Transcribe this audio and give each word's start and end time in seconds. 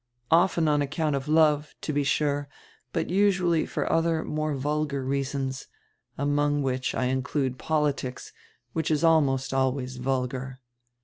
Often 0.31 0.67
on 0.67 0.81
account 0.81 1.15
of 1.15 1.27
love, 1.27 1.75
to 1.81 1.93
be 1.93 2.03
sure, 2.03 2.49
but 2.91 3.11
usually 3.11 3.67
for 3.67 3.87
other, 3.93 4.23
more 4.23 4.55
vulgar 4.55 5.05
reasons, 5.05 5.67
among 6.17 6.63
which 6.63 6.95
I 6.95 7.05
include 7.05 7.59
politics, 7.59 8.33
which 8.73 8.89
is 8.89 9.03
almost 9.03 9.53
always 9.53 9.97
vulgar. 9.97 10.59